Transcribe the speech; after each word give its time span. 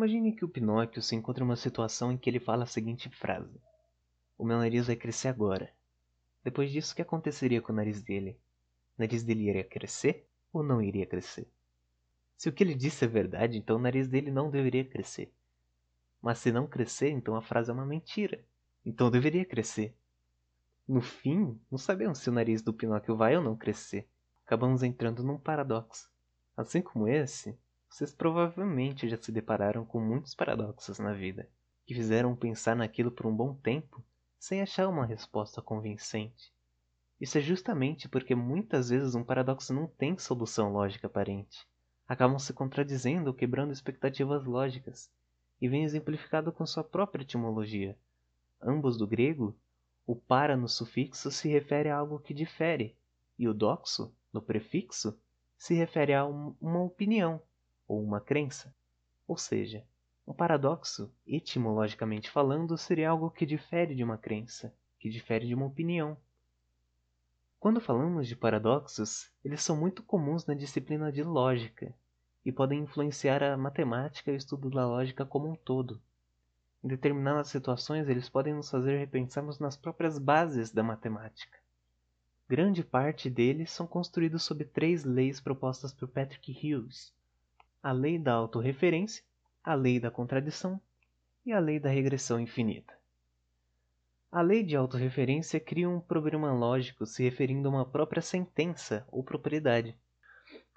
Imagine 0.00 0.32
que 0.32 0.46
o 0.46 0.48
Pinóquio 0.48 1.02
se 1.02 1.14
encontra 1.14 1.44
em 1.44 1.46
uma 1.46 1.56
situação 1.56 2.10
em 2.10 2.16
que 2.16 2.30
ele 2.30 2.40
fala 2.40 2.62
a 2.62 2.66
seguinte 2.66 3.10
frase: 3.10 3.60
O 4.38 4.46
meu 4.46 4.56
nariz 4.56 4.86
vai 4.86 4.96
crescer 4.96 5.28
agora. 5.28 5.70
Depois 6.42 6.72
disso, 6.72 6.94
o 6.94 6.96
que 6.96 7.02
aconteceria 7.02 7.60
com 7.60 7.70
o 7.70 7.76
nariz 7.76 8.02
dele? 8.02 8.40
O 8.96 9.02
nariz 9.02 9.22
dele 9.22 9.50
iria 9.50 9.62
crescer 9.62 10.26
ou 10.54 10.62
não 10.62 10.80
iria 10.80 11.04
crescer? 11.04 11.46
Se 12.34 12.48
o 12.48 12.52
que 12.54 12.64
ele 12.64 12.74
disse 12.74 13.04
é 13.04 13.08
verdade, 13.08 13.58
então 13.58 13.76
o 13.76 13.78
nariz 13.78 14.08
dele 14.08 14.30
não 14.30 14.50
deveria 14.50 14.86
crescer. 14.86 15.30
Mas 16.22 16.38
se 16.38 16.50
não 16.50 16.66
crescer, 16.66 17.10
então 17.10 17.36
a 17.36 17.42
frase 17.42 17.70
é 17.70 17.74
uma 17.74 17.84
mentira. 17.84 18.42
Então 18.86 19.10
deveria 19.10 19.44
crescer. 19.44 19.94
No 20.88 21.02
fim, 21.02 21.60
não 21.70 21.76
sabemos 21.76 22.20
se 22.20 22.30
o 22.30 22.32
nariz 22.32 22.62
do 22.62 22.72
Pinóquio 22.72 23.14
vai 23.14 23.36
ou 23.36 23.44
não 23.44 23.54
crescer. 23.54 24.08
Acabamos 24.46 24.82
entrando 24.82 25.22
num 25.22 25.36
paradoxo. 25.36 26.10
Assim 26.56 26.80
como 26.80 27.06
esse, 27.06 27.54
vocês 27.90 28.14
provavelmente 28.14 29.08
já 29.08 29.16
se 29.16 29.32
depararam 29.32 29.84
com 29.84 30.00
muitos 30.00 30.32
paradoxos 30.32 31.00
na 31.00 31.12
vida, 31.12 31.48
que 31.84 31.92
fizeram 31.92 32.36
pensar 32.36 32.76
naquilo 32.76 33.10
por 33.10 33.26
um 33.26 33.36
bom 33.36 33.52
tempo 33.52 34.00
sem 34.38 34.62
achar 34.62 34.88
uma 34.88 35.04
resposta 35.04 35.60
convincente. 35.60 36.52
Isso 37.20 37.36
é 37.36 37.40
justamente 37.40 38.08
porque 38.08 38.32
muitas 38.34 38.90
vezes 38.90 39.16
um 39.16 39.24
paradoxo 39.24 39.74
não 39.74 39.88
tem 39.88 40.16
solução 40.16 40.72
lógica 40.72 41.08
aparente. 41.08 41.66
Acabam 42.08 42.38
se 42.38 42.52
contradizendo 42.52 43.28
ou 43.28 43.34
quebrando 43.34 43.72
expectativas 43.72 44.44
lógicas, 44.44 45.10
e 45.60 45.68
vem 45.68 45.84
exemplificado 45.84 46.52
com 46.52 46.64
sua 46.64 46.84
própria 46.84 47.22
etimologia. 47.22 47.98
Ambos 48.62 48.96
do 48.96 49.06
grego, 49.06 49.54
o 50.06 50.14
para 50.14 50.56
no 50.56 50.68
sufixo 50.68 51.30
se 51.30 51.48
refere 51.48 51.90
a 51.90 51.98
algo 51.98 52.20
que 52.20 52.32
difere, 52.32 52.96
e 53.36 53.48
o 53.48 53.52
doxo, 53.52 54.14
no 54.32 54.40
prefixo, 54.40 55.18
se 55.58 55.74
refere 55.74 56.14
a 56.14 56.24
um, 56.24 56.54
uma 56.60 56.82
opinião 56.82 57.42
ou 57.90 58.00
uma 58.00 58.20
crença. 58.20 58.72
Ou 59.26 59.36
seja, 59.36 59.84
um 60.24 60.32
paradoxo, 60.32 61.12
etimologicamente 61.26 62.30
falando, 62.30 62.78
seria 62.78 63.10
algo 63.10 63.32
que 63.32 63.44
difere 63.44 63.96
de 63.96 64.04
uma 64.04 64.16
crença, 64.16 64.72
que 64.96 65.10
difere 65.10 65.44
de 65.44 65.56
uma 65.56 65.66
opinião. 65.66 66.16
Quando 67.58 67.80
falamos 67.80 68.28
de 68.28 68.36
paradoxos, 68.36 69.28
eles 69.44 69.60
são 69.60 69.76
muito 69.76 70.04
comuns 70.04 70.46
na 70.46 70.54
disciplina 70.54 71.10
de 71.10 71.24
lógica 71.24 71.92
e 72.44 72.52
podem 72.52 72.78
influenciar 72.78 73.42
a 73.42 73.56
matemática 73.56 74.30
e 74.30 74.34
o 74.34 74.36
estudo 74.36 74.70
da 74.70 74.86
lógica 74.86 75.26
como 75.26 75.50
um 75.50 75.56
todo. 75.56 76.00
Em 76.84 76.86
determinadas 76.86 77.48
situações, 77.48 78.08
eles 78.08 78.28
podem 78.28 78.54
nos 78.54 78.70
fazer 78.70 78.98
repensarmos 78.98 79.58
nas 79.58 79.76
próprias 79.76 80.16
bases 80.16 80.70
da 80.70 80.84
matemática. 80.84 81.58
Grande 82.48 82.84
parte 82.84 83.28
deles 83.28 83.72
são 83.72 83.84
construídos 83.84 84.44
sob 84.44 84.64
três 84.64 85.02
leis 85.02 85.40
propostas 85.40 85.92
por 85.92 86.06
Patrick 86.06 86.52
Hughes: 86.52 87.12
a 87.82 87.92
lei 87.92 88.18
da 88.18 88.34
autorreferência, 88.34 89.24
a 89.64 89.74
lei 89.74 89.98
da 89.98 90.10
contradição 90.10 90.80
e 91.44 91.52
a 91.52 91.58
lei 91.58 91.80
da 91.80 91.88
regressão 91.88 92.38
infinita. 92.38 92.92
A 94.30 94.42
lei 94.42 94.62
de 94.62 94.76
autorreferência 94.76 95.58
cria 95.58 95.88
um 95.88 95.98
programa 95.98 96.52
lógico 96.52 97.06
se 97.06 97.22
referindo 97.22 97.68
a 97.68 97.70
uma 97.72 97.84
própria 97.84 98.22
sentença 98.22 99.06
ou 99.10 99.24
propriedade. 99.24 99.96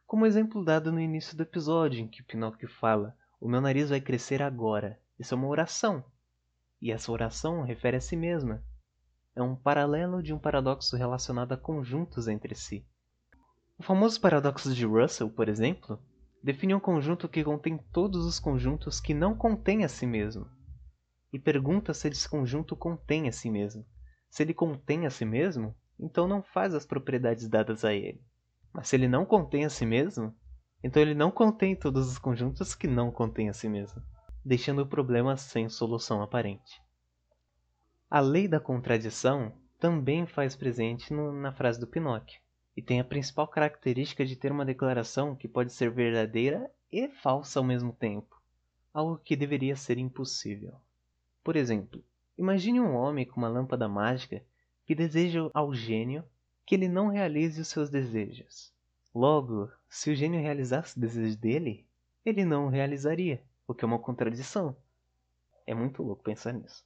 Como 0.08 0.26
exemplo 0.26 0.64
dado 0.64 0.92
no 0.92 1.00
início 1.00 1.36
do 1.36 1.44
episódio, 1.44 2.00
em 2.00 2.08
que 2.08 2.24
Pinóquio 2.24 2.70
fala: 2.70 3.16
O 3.40 3.48
meu 3.48 3.62
nariz 3.62 3.90
vai 3.90 4.00
crescer 4.00 4.42
agora. 4.42 5.00
Isso 5.20 5.34
é 5.34 5.38
uma 5.38 5.48
oração. 5.48 6.04
E 6.82 6.92
essa 6.92 7.12
oração 7.12 7.64
refere 7.64 7.98
a 7.98 8.02
si 8.02 8.16
mesma. 8.16 8.64
É 9.36 9.42
um 9.42 9.56
paralelo 9.56 10.24
de 10.24 10.34
um 10.34 10.40
paradoxo 10.40 10.96
relacionado 10.96 11.52
a 11.52 11.58
conjuntos 11.58 12.28
entre 12.28 12.56
si. 12.56 12.86
O 13.78 13.84
famoso 13.84 14.20
paradoxo 14.22 14.74
de 14.74 14.86
Russell, 14.86 15.30
por 15.30 15.50
exemplo, 15.50 16.00
define 16.44 16.76
um 16.76 16.80
conjunto 16.80 17.30
que 17.30 17.42
contém 17.42 17.78
todos 17.78 18.26
os 18.26 18.38
conjuntos 18.38 19.00
que 19.00 19.14
não 19.14 19.34
contém 19.34 19.86
a 19.86 19.88
si 19.88 20.06
mesmo. 20.06 20.46
E 21.32 21.40
pergunta 21.40 21.94
se 21.94 22.10
esse 22.10 22.28
conjunto 22.28 22.76
contém 22.76 23.30
a 23.30 23.32
si 23.32 23.50
mesmo. 23.50 23.86
Se 24.30 24.44
ele 24.44 24.54
contém 24.54 25.06
a 25.06 25.10
si 25.10 25.24
mesmo, 25.24 25.74
então 25.98 26.28
não 26.28 26.44
faz 26.44 26.76
as 26.76 26.86
propriedades 26.86 27.48
dadas 27.48 27.86
a 27.86 27.94
ele. 27.94 28.22
Mas 28.74 28.90
se 28.90 28.96
ele 28.98 29.08
não 29.08 29.26
contém 29.26 29.64
a 29.64 29.70
si 29.70 29.86
mesmo, 29.86 30.36
então 30.84 31.02
ele 31.02 31.16
não 31.16 31.32
contém 31.32 31.78
todos 31.78 32.12
os 32.12 32.20
conjuntos 32.20 32.76
que 32.76 32.88
não 32.88 33.10
contém 33.10 33.48
a 33.48 33.54
si 33.54 33.70
mesmo, 33.70 34.04
deixando 34.44 34.82
o 34.82 34.88
problema 34.88 35.38
sem 35.38 35.70
solução 35.70 36.22
aparente. 36.22 36.82
A 38.10 38.20
lei 38.20 38.50
da 38.50 38.60
contradição 38.60 39.54
também 39.80 40.28
faz 40.28 40.56
presente 40.56 41.14
no, 41.14 41.32
na 41.32 41.54
frase 41.54 41.80
do 41.80 41.88
Pinóquio 41.88 42.44
e 42.76 42.82
tem 42.82 43.00
a 43.00 43.04
principal 43.04 43.48
característica 43.48 44.26
de 44.26 44.36
ter 44.36 44.52
uma 44.52 44.66
declaração 44.66 45.36
que 45.36 45.48
pode 45.48 45.72
ser 45.72 45.92
verdadeira 45.92 46.70
e 46.92 47.08
falsa 47.08 47.60
ao 47.60 47.66
mesmo 47.66 47.94
tempo, 47.94 48.42
algo 48.94 49.18
que 49.18 49.36
deveria 49.36 49.76
ser 49.76 49.98
impossível. 49.98 50.74
Por 51.44 51.56
exemplo, 51.56 52.04
imagine 52.38 52.80
um 52.80 52.96
homem 52.96 53.26
com 53.26 53.40
uma 53.40 53.50
lâmpada 53.50 53.88
mágica 53.88 54.44
que 54.86 54.96
deseja 54.96 55.50
ao 55.54 55.74
gênio 55.74 56.24
que 56.66 56.76
ele 56.76 56.88
não 56.88 57.10
realize 57.10 57.60
os 57.60 57.68
seus 57.68 57.90
desejos. 57.90 58.74
Logo, 59.14 59.70
se 59.90 60.10
o 60.10 60.16
gênio 60.16 60.42
realizasse 60.42 60.98
o 60.98 61.02
desejo 61.02 61.38
dele, 61.38 61.86
ele 62.26 62.44
não 62.46 62.66
o 62.66 62.70
realizaria, 62.70 63.44
o 63.68 63.74
que 63.74 63.84
é 63.84 63.88
uma 63.88 64.00
contradição. 64.00 64.76
É 65.68 65.74
muito 65.74 66.02
louco 66.02 66.24
pensar 66.24 66.54
nisso. 66.54 66.86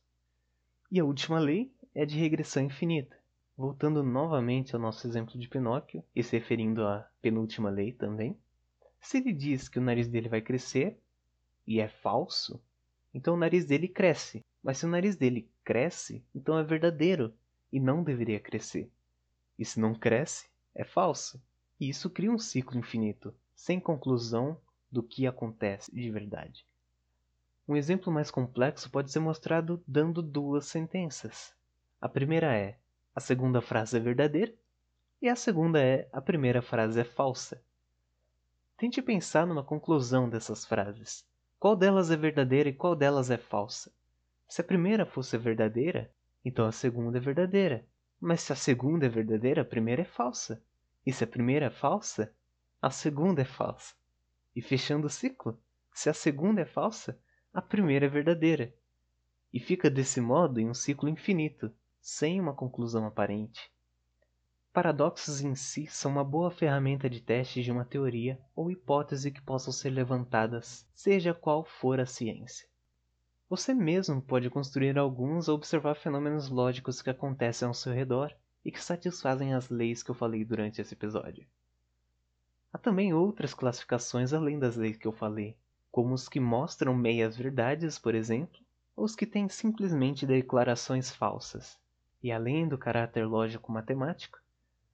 E 0.92 1.00
a 1.00 1.06
última 1.06 1.40
lei 1.40 1.72
é 1.94 2.06
de 2.06 2.18
regressão 2.18 2.64
infinita. 2.64 3.18
Voltando 3.57 4.03
novamente 4.03 4.75
ao 4.75 4.81
nosso 4.81 5.07
exemplo 5.07 5.40
de 5.40 5.50
Pinóquio, 5.50 6.03
e 6.16 6.22
se 6.22 6.38
referindo 6.38 6.85
à 6.85 7.09
penúltima 7.19 7.72
lei 7.72 7.91
também, 7.91 8.38
se 9.01 9.18
ele 9.18 9.34
diz 9.34 9.68
que 9.68 9.79
o 9.79 9.81
nariz 9.81 10.07
dele 10.07 10.29
vai 10.29 10.41
crescer, 10.41 11.00
e 11.66 11.79
é 11.79 11.88
falso, 11.88 12.62
então 13.13 13.34
o 13.34 13.38
nariz 13.38 13.66
dele 13.66 13.88
cresce. 13.88 14.45
Mas 14.62 14.78
se 14.78 14.85
o 14.85 14.90
nariz 14.90 15.16
dele 15.16 15.50
cresce, 15.63 16.23
então 16.35 16.57
é 16.57 16.63
verdadeiro, 16.63 17.34
e 17.73 17.79
não 17.79 18.03
deveria 18.03 18.40
crescer. 18.40 18.91
E 19.57 19.66
se 19.66 19.79
não 19.79 19.95
cresce, 19.95 20.47
é 20.75 20.84
falso. 20.84 21.41
E 21.79 21.89
isso 21.89 22.12
cria 22.12 22.31
um 22.31 22.38
ciclo 22.38 22.78
infinito, 22.78 23.34
sem 23.56 23.79
conclusão 23.79 24.62
do 24.91 25.01
que 25.01 25.25
acontece 25.25 25.94
de 25.94 26.12
verdade. 26.12 26.63
Um 27.68 27.75
exemplo 27.75 28.13
mais 28.13 28.29
complexo 28.29 28.89
pode 28.89 29.12
ser 29.12 29.19
mostrado 29.19 29.84
dando 29.88 30.22
duas 30.22 30.68
sentenças. 30.68 31.56
A 32.00 32.07
primeira 32.07 32.56
é: 32.56 32.78
a 33.17 33.19
segunda 33.19 33.61
frase 33.61 33.97
é 33.97 34.00
verdadeira, 34.00 34.53
e 35.19 35.28
a 35.28 35.35
segunda 35.35 35.81
é: 35.81 36.07
a 36.13 36.22
primeira 36.22 36.61
frase 36.61 37.00
é 37.00 37.03
falsa. 37.03 37.59
Tente 38.78 39.01
pensar 39.01 39.47
numa 39.47 39.63
conclusão 39.63 40.29
dessas 40.29 40.63
frases. 40.63 41.25
Qual 41.59 41.75
delas 41.75 42.11
é 42.11 42.16
verdadeira 42.16 42.69
e 42.69 42.73
qual 42.73 42.95
delas 42.95 43.31
é 43.31 43.38
falsa? 43.39 43.91
Se 44.47 44.61
a 44.61 44.63
primeira 44.63 45.03
fosse 45.03 45.35
verdadeira, 45.35 46.11
então 46.45 46.67
a 46.67 46.72
segunda 46.72 47.17
é 47.17 47.19
verdadeira. 47.19 47.83
Mas 48.22 48.41
se 48.41 48.53
a 48.53 48.56
segunda 48.56 49.07
é 49.07 49.09
verdadeira, 49.09 49.63
a 49.63 49.66
primeira 49.66 50.03
é 50.03 50.06
falsa. 50.06 50.61
E 51.03 51.11
se 51.11 51.23
a 51.23 51.27
primeira 51.27 51.66
é 51.66 51.72
falsa, 51.72 52.31
a 52.79 52.91
segunda 52.91 53.41
é 53.41 53.45
falsa. 53.45 53.95
E 54.56 54.61
fechando 54.61 55.07
o 55.07 55.09
ciclo, 55.09 55.59
se 55.91 56.07
a 56.07 56.13
segunda 56.13 56.61
é 56.61 56.66
falsa, 56.66 57.17
a 57.51 57.63
primeira 57.63 58.06
é 58.06 58.09
verdadeira. 58.09 58.72
E 59.51 59.59
fica 59.59 59.89
desse 59.89 60.22
modo 60.22 60.59
em 60.59 60.69
um 60.69 60.73
ciclo 60.75 61.09
infinito, 61.09 61.73
sem 62.09 62.40
uma 62.40 62.53
conclusão 62.53 63.06
aparente. 63.06 63.69
Paradoxos 64.72 65.41
em 65.41 65.56
si 65.56 65.88
são 65.88 66.09
uma 66.09 66.23
boa 66.23 66.50
ferramenta 66.50 67.09
de 67.09 67.19
teste 67.19 67.62
de 67.62 67.69
uma 67.69 67.84
teoria 67.84 68.40
ou 68.56 68.72
hipótese 68.72 69.29
que 69.29 69.41
possam 69.41 69.73
ser 69.73 69.90
levantadas, 69.90 70.88
seja 70.95 71.34
qual 71.34 71.66
for 71.66 72.00
a 72.00 72.06
ciência. 72.06 72.66
Você 73.50 73.73
mesmo 73.73 74.22
pode 74.22 74.50
construir 74.50 74.97
alguns 74.97 75.50
ou 75.50 75.56
observar 75.56 75.95
fenômenos 75.95 76.47
lógicos 76.47 77.01
que 77.01 77.09
acontecem 77.09 77.68
ao 77.68 77.73
seu 77.73 77.91
redor 77.91 78.34
e 78.63 78.72
que 78.72 78.81
satisfazem 78.81 79.53
as 79.53 79.69
leis 79.69 80.01
que 80.01 80.09
eu 80.09 80.16
falei 80.16 80.45
durante 80.45 80.79
esse 80.79 80.94
episódio. 80.94 81.45
Há 82.72 82.78
também 82.78 83.13
outras 83.13 83.53
classificações 83.53 84.31
além 84.31 84.57
das 84.57 84.78
leis 84.78 84.95
que 84.95 85.07
eu 85.07 85.12
falei, 85.12 85.57
como 85.91 86.13
os 86.13 86.29
que 86.29 86.39
mostram 86.39 86.95
meias 86.95 87.35
verdades, 87.35 88.00
por 88.00 88.15
exemplo, 88.15 88.62
ou 88.95 89.04
os 89.04 89.13
que 89.13 89.25
têm 89.25 89.50
simplesmente 89.50 90.25
declarações 90.25 91.12
falsas. 91.12 91.77
E 92.22 92.31
além 92.31 92.68
do 92.68 92.78
caráter 92.78 93.25
lógico-matemático, 93.25 94.40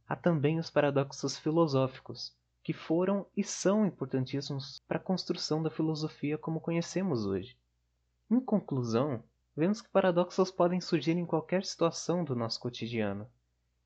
há 0.07 0.15
também 0.15 0.59
os 0.59 0.69
paradoxos 0.69 1.37
filosóficos, 1.37 2.35
que 2.63 2.73
foram 2.73 3.25
e 3.35 3.43
são 3.43 3.85
importantíssimos 3.85 4.81
para 4.87 4.97
a 4.97 5.01
construção 5.01 5.61
da 5.61 5.69
filosofia 5.69 6.37
como 6.37 6.61
conhecemos 6.61 7.25
hoje. 7.25 7.57
Em 8.31 8.39
conclusão, 8.39 9.23
vemos 9.55 9.81
que 9.81 9.89
paradoxos 9.89 10.49
podem 10.49 10.79
surgir 10.79 11.17
em 11.17 11.25
qualquer 11.25 11.65
situação 11.65 12.23
do 12.23 12.35
nosso 12.35 12.59
cotidiano 12.59 13.27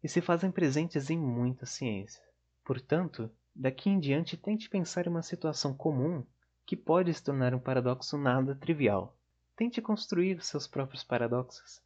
e 0.03 0.07
se 0.07 0.21
fazem 0.21 0.51
presentes 0.51 1.09
em 1.09 1.17
muitas 1.17 1.71
ciências. 1.71 2.23
Portanto, 2.63 3.31
daqui 3.55 3.89
em 3.89 3.99
diante 3.99 4.37
tente 4.37 4.69
pensar 4.69 5.07
em 5.07 5.09
uma 5.09 5.23
situação 5.23 5.73
comum 5.73 6.23
que 6.65 6.75
pode 6.75 7.13
se 7.13 7.23
tornar 7.23 7.55
um 7.55 7.59
paradoxo 7.59 8.17
nada 8.17 8.53
trivial. 8.53 9.17
Tente 9.55 9.81
construir 9.81 10.43
seus 10.43 10.67
próprios 10.67 11.03
paradoxos. 11.03 11.81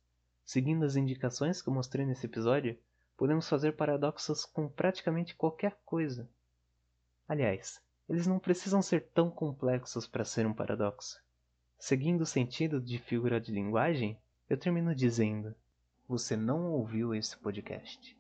Seguindo 0.54 0.84
as 0.84 0.98
indicações 0.98 1.62
que 1.62 1.70
eu 1.70 1.74
mostrei 1.74 2.06
nesse 2.06 2.26
episódio, 2.26 2.78
podemos 3.16 3.48
fazer 3.48 3.72
paradoxos 3.72 4.44
com 4.44 4.68
praticamente 4.68 5.34
qualquer 5.34 5.78
coisa. 5.86 6.28
Aliás, 7.26 7.82
eles 8.10 8.28
não 8.28 8.38
precisam 8.38 8.82
ser 8.82 9.08
tão 9.14 9.32
complexos 9.32 10.06
para 10.06 10.26
ser 10.26 10.46
um 10.46 10.54
paradoxo. 10.54 11.24
Seguindo 11.80 12.20
o 12.20 12.26
sentido 12.26 12.82
de 12.82 13.00
figura 13.00 13.40
de 13.40 13.50
linguagem, 13.50 14.20
eu 14.50 14.58
termino 14.58 14.94
dizendo: 14.94 15.56
Você 16.06 16.36
não 16.36 16.74
ouviu 16.74 17.16
esse 17.16 17.38
podcast. 17.38 18.20